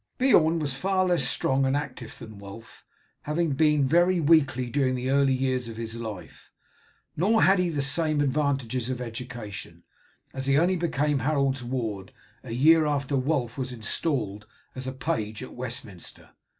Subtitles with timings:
[0.17, 2.83] Beorn was far less strong and active than Wulf,
[3.21, 6.49] having been very weakly during the early years of his life,
[7.15, 9.83] nor had he had the same advantages of education,
[10.33, 12.11] as he only became Harold's ward
[12.43, 16.31] a year after Wulf was installed as a page at Westminster.